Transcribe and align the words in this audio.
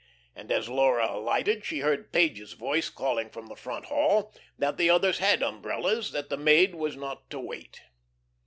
And 0.35 0.51
as 0.51 0.67
Laura 0.67 1.11
alighted, 1.13 1.63
she 1.63 1.81
heard 1.81 2.11
Page's 2.11 2.53
voice 2.53 2.89
calling 2.89 3.29
from 3.29 3.45
the 3.45 3.55
front 3.55 3.85
hall 3.85 4.33
that 4.57 4.77
the 4.77 4.89
others 4.89 5.19
had 5.19 5.43
umbrellas, 5.43 6.11
that 6.11 6.27
the 6.29 6.37
maid 6.37 6.73
was 6.73 6.95
not 6.97 7.29
to 7.29 7.39
wait. 7.39 7.81